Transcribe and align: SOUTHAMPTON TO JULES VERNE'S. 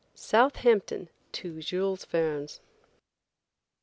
SOUTHAMPTON 0.15 1.09
TO 1.31 1.59
JULES 1.61 2.05
VERNE'S. 2.05 2.59